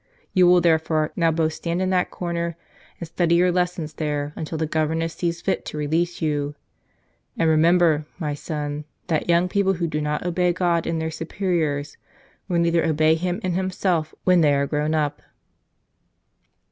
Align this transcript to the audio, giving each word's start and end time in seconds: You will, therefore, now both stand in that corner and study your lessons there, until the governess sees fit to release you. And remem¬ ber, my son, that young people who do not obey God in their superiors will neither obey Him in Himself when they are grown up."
You 0.33 0.47
will, 0.47 0.61
therefore, 0.61 1.11
now 1.15 1.29
both 1.29 1.53
stand 1.53 1.79
in 1.79 1.91
that 1.91 2.09
corner 2.09 2.57
and 2.99 3.07
study 3.07 3.35
your 3.35 3.51
lessons 3.51 3.93
there, 3.93 4.33
until 4.35 4.57
the 4.57 4.65
governess 4.65 5.13
sees 5.13 5.41
fit 5.41 5.63
to 5.65 5.77
release 5.77 6.23
you. 6.23 6.55
And 7.37 7.47
remem¬ 7.47 7.77
ber, 7.77 8.07
my 8.17 8.33
son, 8.33 8.85
that 9.09 9.29
young 9.29 9.47
people 9.47 9.73
who 9.73 9.85
do 9.85 10.01
not 10.01 10.25
obey 10.25 10.53
God 10.53 10.87
in 10.87 10.97
their 10.97 11.11
superiors 11.11 11.97
will 12.47 12.57
neither 12.57 12.83
obey 12.83 13.13
Him 13.13 13.39
in 13.43 13.53
Himself 13.53 14.15
when 14.23 14.41
they 14.41 14.55
are 14.55 14.65
grown 14.65 14.95
up." 14.95 15.21